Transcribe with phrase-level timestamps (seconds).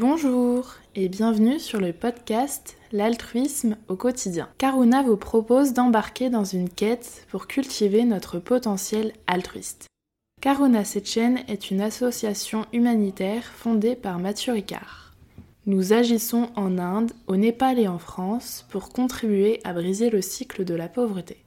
[0.00, 4.48] Bonjour et bienvenue sur le podcast L'altruisme au quotidien.
[4.56, 9.88] Karuna vous propose d'embarquer dans une quête pour cultiver notre potentiel altruiste.
[10.40, 15.14] Karuna Sechen est une association humanitaire fondée par Mathieu Ricard.
[15.66, 20.64] Nous agissons en Inde, au Népal et en France pour contribuer à briser le cycle
[20.64, 21.38] de la pauvreté.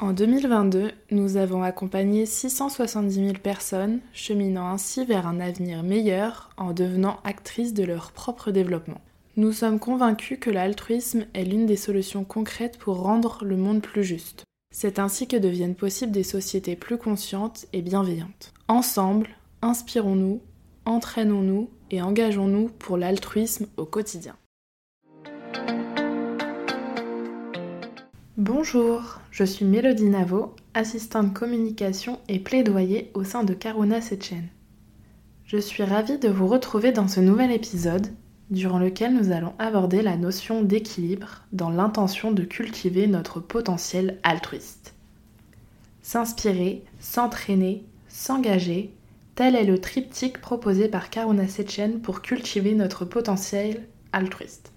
[0.00, 6.72] En 2022, nous avons accompagné 670 000 personnes, cheminant ainsi vers un avenir meilleur en
[6.72, 9.00] devenant actrices de leur propre développement.
[9.36, 14.02] Nous sommes convaincus que l'altruisme est l'une des solutions concrètes pour rendre le monde plus
[14.02, 14.42] juste.
[14.74, 18.52] C'est ainsi que deviennent possibles des sociétés plus conscientes et bienveillantes.
[18.66, 19.28] Ensemble,
[19.62, 20.40] inspirons-nous,
[20.86, 24.34] entraînons-nous et engageons-nous pour l'altruisme au quotidien.
[28.36, 34.48] Bonjour, je suis Mélodie Navo, assistante communication et plaidoyer au sein de Karuna Sechen.
[35.44, 38.08] Je suis ravie de vous retrouver dans ce nouvel épisode,
[38.50, 44.96] durant lequel nous allons aborder la notion d'équilibre dans l'intention de cultiver notre potentiel altruiste.
[46.02, 48.92] S'inspirer, s'entraîner, s'engager,
[49.36, 54.73] tel est le triptyque proposé par Karuna Sechen pour cultiver notre potentiel altruiste.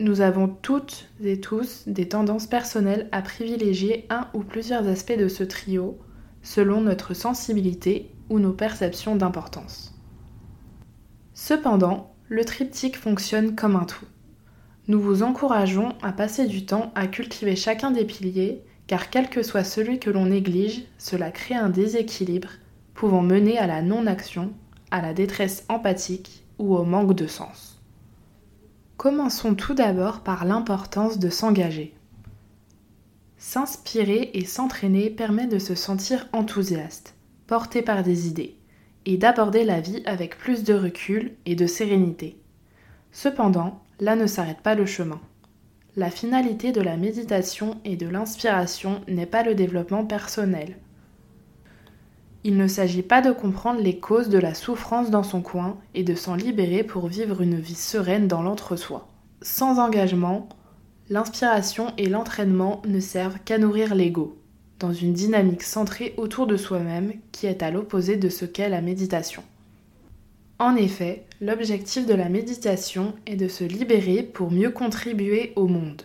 [0.00, 5.28] Nous avons toutes et tous des tendances personnelles à privilégier un ou plusieurs aspects de
[5.28, 5.98] ce trio
[6.42, 9.94] selon notre sensibilité ou nos perceptions d'importance.
[11.34, 14.06] Cependant, le triptyque fonctionne comme un tout.
[14.88, 19.42] Nous vous encourageons à passer du temps à cultiver chacun des piliers car quel que
[19.42, 22.48] soit celui que l'on néglige, cela crée un déséquilibre
[22.94, 24.54] pouvant mener à la non-action,
[24.90, 27.79] à la détresse empathique ou au manque de sens.
[29.00, 31.94] Commençons tout d'abord par l'importance de s'engager.
[33.38, 37.14] S'inspirer et s'entraîner permet de se sentir enthousiaste,
[37.46, 38.58] porté par des idées,
[39.06, 42.36] et d'aborder la vie avec plus de recul et de sérénité.
[43.10, 45.22] Cependant, là ne s'arrête pas le chemin.
[45.96, 50.76] La finalité de la méditation et de l'inspiration n'est pas le développement personnel.
[52.42, 56.04] Il ne s'agit pas de comprendre les causes de la souffrance dans son coin et
[56.04, 59.08] de s'en libérer pour vivre une vie sereine dans l'entre-soi.
[59.42, 60.48] Sans engagement,
[61.10, 64.38] l'inspiration et l'entraînement ne servent qu'à nourrir l'ego,
[64.78, 68.80] dans une dynamique centrée autour de soi-même qui est à l'opposé de ce qu'est la
[68.80, 69.42] méditation.
[70.58, 76.02] En effet, l'objectif de la méditation est de se libérer pour mieux contribuer au monde.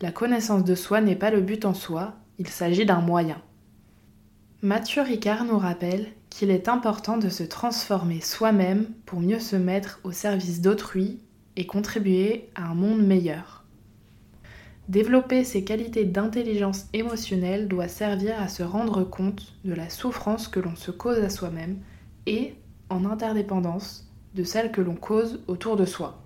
[0.00, 3.40] La connaissance de soi n'est pas le but en soi, il s'agit d'un moyen.
[4.64, 9.98] Mathieu Ricard nous rappelle qu'il est important de se transformer soi-même pour mieux se mettre
[10.04, 11.18] au service d'autrui
[11.56, 13.64] et contribuer à un monde meilleur.
[14.88, 20.60] Développer ses qualités d'intelligence émotionnelle doit servir à se rendre compte de la souffrance que
[20.60, 21.78] l'on se cause à soi-même
[22.26, 22.54] et,
[22.88, 26.22] en interdépendance, de celle que l'on cause autour de soi.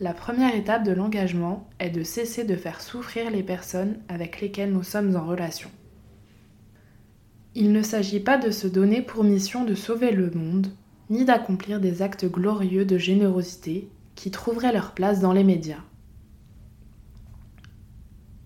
[0.00, 4.72] La première étape de l'engagement est de cesser de faire souffrir les personnes avec lesquelles
[4.72, 5.70] nous sommes en relation.
[7.54, 10.68] Il ne s'agit pas de se donner pour mission de sauver le monde,
[11.10, 15.82] ni d'accomplir des actes glorieux de générosité qui trouveraient leur place dans les médias.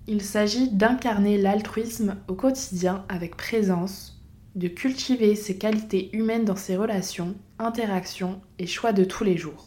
[0.07, 4.21] Il s'agit d'incarner l'altruisme au quotidien avec présence,
[4.55, 9.67] de cultiver ses qualités humaines dans ses relations, interactions et choix de tous les jours.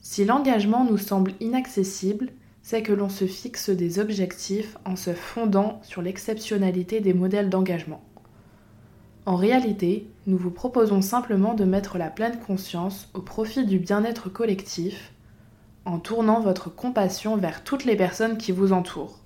[0.00, 2.32] Si l'engagement nous semble inaccessible,
[2.70, 8.00] c'est que l'on se fixe des objectifs en se fondant sur l'exceptionnalité des modèles d'engagement.
[9.26, 14.28] En réalité, nous vous proposons simplement de mettre la pleine conscience au profit du bien-être
[14.28, 15.12] collectif
[15.84, 19.18] en tournant votre compassion vers toutes les personnes qui vous entourent,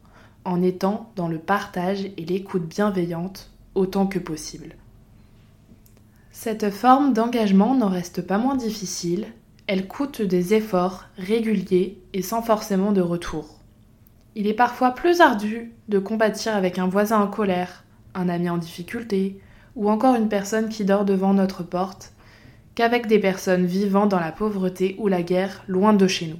[0.47, 4.75] en étant dans le partage et l'écoute bienveillante autant que possible.
[6.33, 9.27] Cette forme d'engagement n'en reste pas moins difficile
[9.67, 13.61] elle coûte des efforts réguliers et sans forcément de retour.
[14.35, 18.59] Il est parfois plus ardu de compatir avec un voisin en colère, un ami en
[18.59, 19.41] difficulté,
[19.77, 22.13] ou encore une personne qui dort devant notre porte,
[22.75, 26.39] qu'avec des personnes vivant dans la pauvreté ou la guerre loin de chez nous.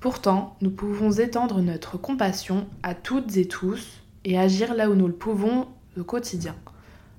[0.00, 5.06] Pourtant, nous pouvons étendre notre compassion à toutes et tous et agir là où nous
[5.06, 5.68] le pouvons
[5.98, 6.56] au quotidien.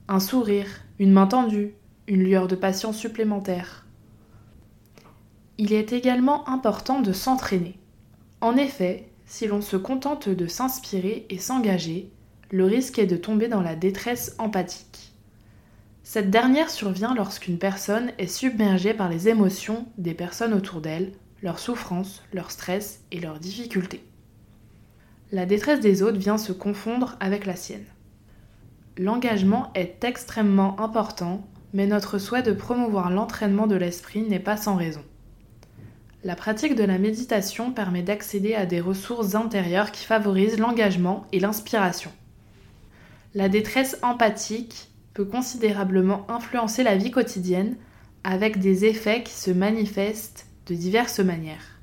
[0.07, 0.67] Un sourire,
[0.99, 1.75] une main tendue,
[2.07, 3.80] une lueur de patience supplémentaire,
[5.61, 7.77] il est également important de s'entraîner.
[8.41, 12.09] En effet, si l'on se contente de s'inspirer et s'engager,
[12.49, 15.13] le risque est de tomber dans la détresse empathique.
[16.01, 21.11] Cette dernière survient lorsqu'une personne est submergée par les émotions des personnes autour d'elle,
[21.43, 24.03] leurs souffrances, leur stress et leurs difficultés.
[25.31, 27.85] La détresse des autres vient se confondre avec la sienne.
[28.97, 34.75] L'engagement est extrêmement important mais notre souhait de promouvoir l'entraînement de l'esprit n'est pas sans
[34.75, 35.03] raison.
[36.23, 41.39] La pratique de la méditation permet d'accéder à des ressources intérieures qui favorisent l'engagement et
[41.39, 42.11] l'inspiration.
[43.33, 47.75] La détresse empathique peut considérablement influencer la vie quotidienne
[48.23, 51.79] avec des effets qui se manifestent de diverses manières.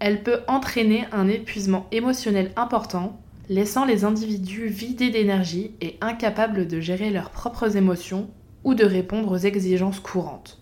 [0.00, 3.18] Elle peut entraîner un épuisement émotionnel important,
[3.48, 8.28] laissant les individus vidés d'énergie et incapables de gérer leurs propres émotions
[8.64, 10.60] ou de répondre aux exigences courantes.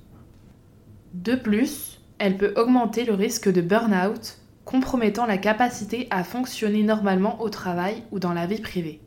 [1.15, 7.43] De plus, elle peut augmenter le risque de burn-out, compromettant la capacité à fonctionner normalement
[7.43, 9.01] au travail ou dans la vie privée.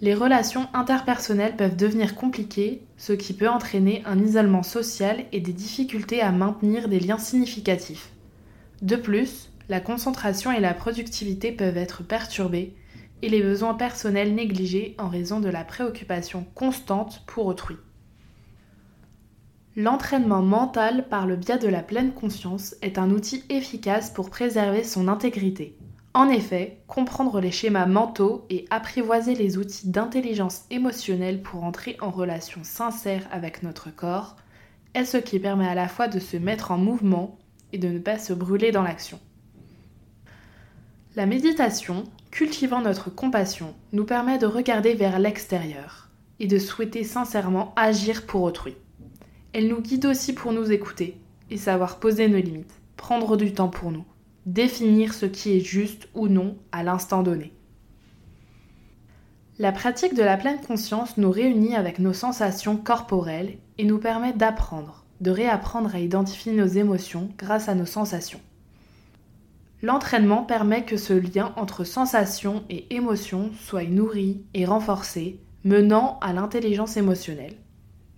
[0.00, 5.52] Les relations interpersonnelles peuvent devenir compliquées, ce qui peut entraîner un isolement social et des
[5.52, 8.12] difficultés à maintenir des liens significatifs.
[8.80, 12.76] De plus, la concentration et la productivité peuvent être perturbées
[13.22, 17.74] et les besoins personnels négligés en raison de la préoccupation constante pour autrui.
[19.80, 24.82] L'entraînement mental par le biais de la pleine conscience est un outil efficace pour préserver
[24.82, 25.78] son intégrité.
[26.14, 32.10] En effet, comprendre les schémas mentaux et apprivoiser les outils d'intelligence émotionnelle pour entrer en
[32.10, 34.34] relation sincère avec notre corps
[34.94, 37.38] est ce qui permet à la fois de se mettre en mouvement
[37.72, 39.20] et de ne pas se brûler dans l'action.
[41.14, 42.02] La méditation,
[42.32, 46.08] cultivant notre compassion, nous permet de regarder vers l'extérieur
[46.40, 48.74] et de souhaiter sincèrement agir pour autrui.
[49.52, 51.16] Elle nous guide aussi pour nous écouter
[51.50, 54.04] et savoir poser nos limites, prendre du temps pour nous,
[54.44, 57.52] définir ce qui est juste ou non à l'instant donné.
[59.58, 64.32] La pratique de la pleine conscience nous réunit avec nos sensations corporelles et nous permet
[64.32, 68.40] d'apprendre, de réapprendre à identifier nos émotions grâce à nos sensations.
[69.82, 76.32] L'entraînement permet que ce lien entre sensation et émotion soit nourri et renforcé, menant à
[76.32, 77.54] l'intelligence émotionnelle.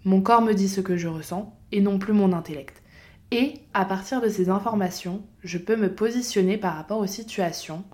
[0.04, 2.82] Mon corps me dit ce que je ressens et non plus mon intellect.
[3.30, 7.84] Et à partir de ces informations, je peux me positionner par rapport aux situations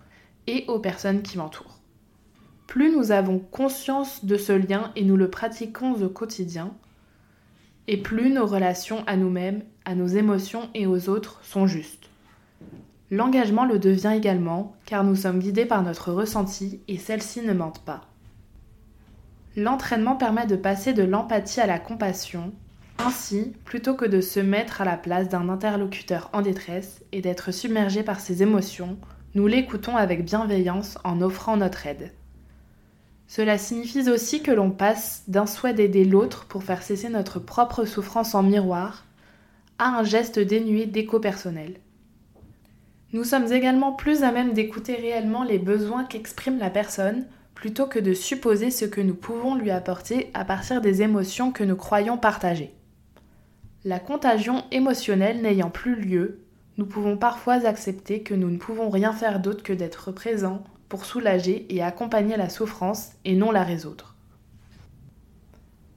[0.47, 1.81] et aux personnes qui m'entourent.
[2.67, 6.75] Plus nous avons conscience de ce lien et nous le pratiquons au quotidien,
[7.89, 12.11] et plus nos relations à nous-mêmes, à nos émotions et aux autres sont justes.
[13.11, 17.85] L'engagement le devient également car nous sommes guidés par notre ressenti et celle-ci ne mentent
[17.85, 18.03] pas.
[19.57, 22.53] L'entraînement permet de passer de l'empathie à la compassion.
[22.99, 27.53] Ainsi, plutôt que de se mettre à la place d'un interlocuteur en détresse et d'être
[27.53, 28.99] submergé par ses émotions,
[29.35, 32.13] nous l'écoutons avec bienveillance en offrant notre aide.
[33.29, 37.87] Cela signifie aussi que l'on passe d'un souhait d'aider l'autre pour faire cesser notre propre
[37.87, 39.07] souffrance en miroir
[39.79, 41.81] à un geste dénué d'écho personnel.
[43.13, 47.25] Nous sommes également plus à même d'écouter réellement les besoins qu'exprime la personne
[47.57, 51.65] plutôt que de supposer ce que nous pouvons lui apporter à partir des émotions que
[51.65, 52.73] nous croyons partager.
[53.83, 56.41] La contagion émotionnelle n'ayant plus lieu,
[56.77, 61.07] nous pouvons parfois accepter que nous ne pouvons rien faire d'autre que d'être présents pour
[61.07, 64.15] soulager et accompagner la souffrance et non la résoudre.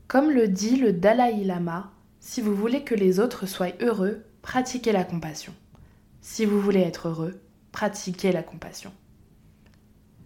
[0.07, 1.91] Comme le dit le Dalai Lama,
[2.21, 5.53] si vous voulez que les autres soient heureux, pratiquez la compassion.
[6.21, 7.41] Si vous voulez être heureux,
[7.73, 8.93] pratiquez la compassion.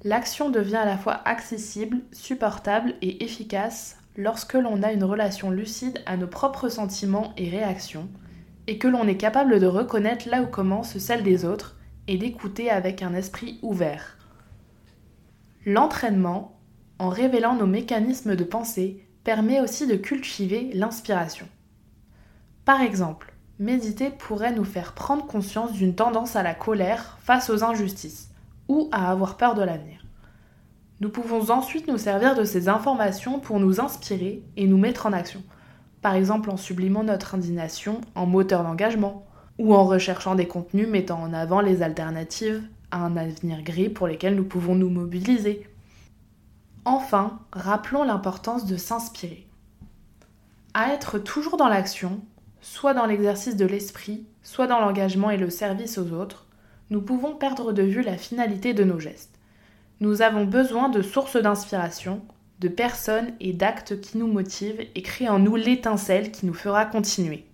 [0.05, 6.01] L'action devient à la fois accessible, supportable et efficace lorsque l'on a une relation lucide
[6.05, 8.09] à nos propres sentiments et réactions,
[8.67, 12.69] et que l'on est capable de reconnaître là où commence celle des autres et d'écouter
[12.69, 14.17] avec un esprit ouvert.
[15.65, 16.59] L'entraînement,
[16.99, 21.47] en révélant nos mécanismes de pensée, permet aussi de cultiver l'inspiration.
[22.65, 27.63] Par exemple, méditer pourrait nous faire prendre conscience d'une tendance à la colère face aux
[27.63, 28.32] injustices
[28.67, 30.05] ou à avoir peur de l'avenir.
[30.99, 35.13] Nous pouvons ensuite nous servir de ces informations pour nous inspirer et nous mettre en
[35.13, 35.43] action,
[36.01, 39.25] par exemple en sublimant notre indignation en moteur d'engagement
[39.59, 44.35] ou en recherchant des contenus mettant en avant les alternatives un avenir gris pour lesquels
[44.35, 45.67] nous pouvons nous mobiliser.
[46.85, 49.47] Enfin, rappelons l'importance de s'inspirer.
[50.73, 52.21] À être toujours dans l'action,
[52.61, 56.45] soit dans l'exercice de l'esprit, soit dans l'engagement et le service aux autres,
[56.89, 59.39] nous pouvons perdre de vue la finalité de nos gestes.
[59.99, 62.21] Nous avons besoin de sources d'inspiration,
[62.59, 66.85] de personnes et d'actes qui nous motivent et créent en nous l'étincelle qui nous fera
[66.85, 67.45] continuer.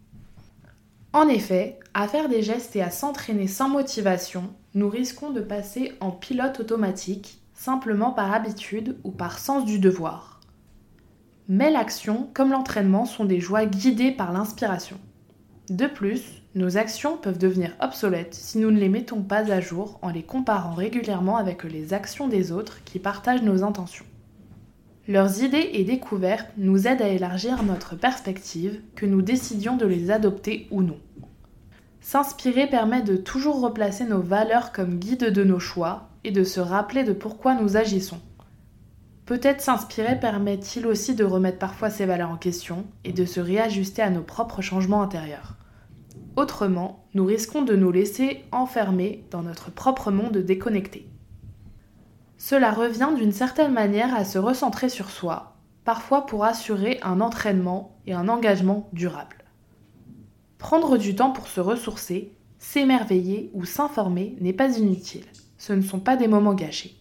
[1.13, 5.93] En effet, à faire des gestes et à s'entraîner sans motivation, nous risquons de passer
[5.99, 10.39] en pilote automatique, simplement par habitude ou par sens du devoir.
[11.47, 14.97] Mais l'action, comme l'entraînement, sont des joies guidées par l'inspiration.
[15.69, 19.99] De plus, nos actions peuvent devenir obsolètes si nous ne les mettons pas à jour
[20.01, 24.05] en les comparant régulièrement avec les actions des autres qui partagent nos intentions.
[25.07, 30.11] Leurs idées et découvertes nous aident à élargir notre perspective, que nous décidions de les
[30.11, 30.99] adopter ou non.
[32.01, 36.59] S'inspirer permet de toujours replacer nos valeurs comme guide de nos choix et de se
[36.59, 38.19] rappeler de pourquoi nous agissons.
[39.25, 44.01] Peut-être s'inspirer permet-il aussi de remettre parfois ses valeurs en question et de se réajuster
[44.01, 45.55] à nos propres changements intérieurs.
[46.39, 51.05] Autrement, nous risquons de nous laisser enfermer dans notre propre monde déconnecté.
[52.37, 57.97] Cela revient d'une certaine manière à se recentrer sur soi, parfois pour assurer un entraînement
[58.07, 59.43] et un engagement durable.
[60.59, 65.25] Prendre du temps pour se ressourcer, s'émerveiller ou s'informer n'est pas inutile.
[65.57, 66.95] Ce ne sont pas des moments gâchés.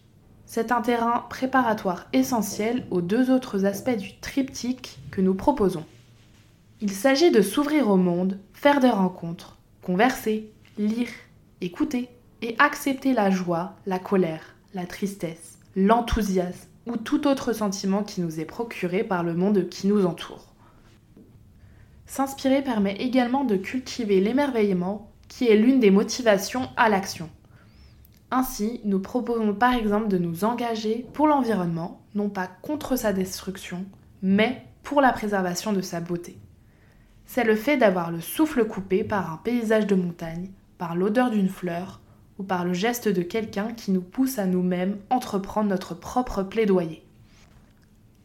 [0.45, 5.85] C'est un terrain préparatoire essentiel aux deux autres aspects du triptyque que nous proposons.
[6.81, 11.09] Il s'agit de s'ouvrir au monde, faire des rencontres, converser, lire,
[11.59, 12.07] écouter
[12.41, 18.39] et accepter la joie, la colère, la tristesse, l'enthousiasme ou tout autre sentiment qui nous
[18.39, 20.53] est procuré par le monde qui nous entoure.
[22.05, 27.29] S'inspirer permet également de cultiver l'émerveillement, qui est l'une des motivations à l'action.
[28.31, 33.85] Ainsi, nous proposons par exemple de nous engager pour l'environnement, non pas contre sa destruction,
[34.21, 36.37] mais pour la préservation de sa beauté.
[37.31, 41.47] C'est le fait d'avoir le souffle coupé par un paysage de montagne, par l'odeur d'une
[41.47, 42.01] fleur,
[42.39, 47.05] ou par le geste de quelqu'un qui nous pousse à nous-mêmes entreprendre notre propre plaidoyer.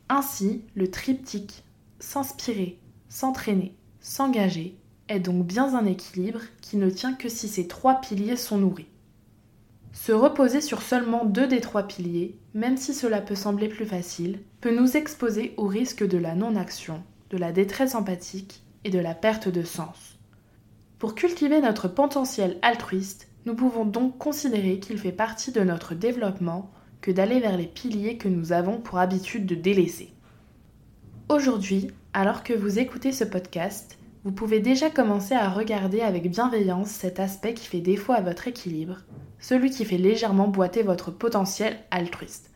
[0.09, 1.65] Ainsi, le triptyque
[1.99, 2.79] s'inspirer,
[3.11, 4.75] s'entraîner, s'engager
[5.09, 8.89] est donc bien un équilibre qui ne tient que si ces trois piliers sont nourris.
[9.93, 14.41] Se reposer sur seulement deux des trois piliers, même si cela peut sembler plus facile,
[14.63, 19.15] peut nous exposer au risque de la non-action, de la détresse empathique et de la
[19.15, 20.19] perte de sens.
[20.99, 26.71] Pour cultiver notre potentiel altruiste, nous pouvons donc considérer qu'il fait partie de notre développement
[27.01, 30.15] que d'aller vers les piliers que nous avons pour habitude de délaisser.
[31.29, 36.89] Aujourd'hui, alors que vous écoutez ce podcast, vous pouvez déjà commencer à regarder avec bienveillance
[36.89, 39.01] cet aspect qui fait défaut à votre équilibre,
[39.39, 42.51] celui qui fait légèrement boiter votre potentiel altruiste.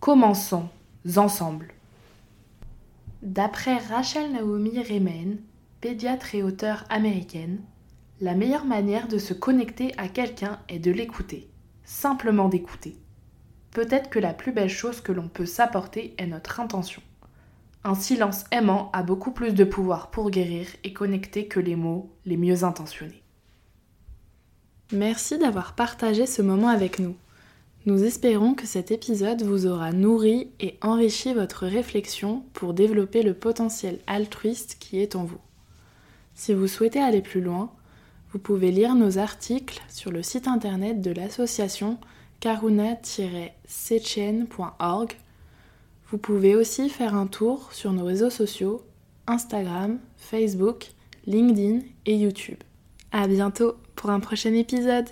[0.00, 0.68] Commençons
[1.16, 1.73] ensemble.
[3.24, 5.38] D'après Rachel Naomi Remen,
[5.80, 7.58] pédiatre et auteure américaine,
[8.20, 11.48] la meilleure manière de se connecter à quelqu'un est de l'écouter,
[11.84, 12.98] simplement d'écouter.
[13.70, 17.00] Peut-être que la plus belle chose que l'on peut s'apporter est notre intention.
[17.82, 22.10] Un silence aimant a beaucoup plus de pouvoir pour guérir et connecter que les mots
[22.26, 23.22] les mieux intentionnés.
[24.92, 27.16] Merci d'avoir partagé ce moment avec nous.
[27.86, 33.34] Nous espérons que cet épisode vous aura nourri et enrichi votre réflexion pour développer le
[33.34, 35.36] potentiel altruiste qui est en vous.
[36.34, 37.70] Si vous souhaitez aller plus loin,
[38.32, 41.98] vous pouvez lire nos articles sur le site internet de l'association
[42.40, 45.12] karuna-sechen.org.
[46.10, 48.80] Vous pouvez aussi faire un tour sur nos réseaux sociaux
[49.26, 50.86] Instagram, Facebook,
[51.26, 52.62] LinkedIn et YouTube.
[53.12, 55.10] À bientôt pour un prochain épisode.